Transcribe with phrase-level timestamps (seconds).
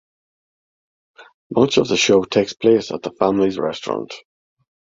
[1.51, 4.11] Much of the show takes place at the family's restaurant.